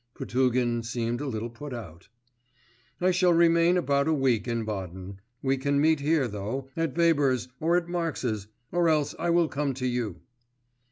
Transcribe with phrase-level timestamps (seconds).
[0.15, 2.07] Potugin seemed a little put out.
[2.99, 5.19] 'I shall remain about a week in Baden.
[5.43, 9.75] We can meet here though, at Weber's or at Marx's, or else I will come
[9.75, 10.21] to you.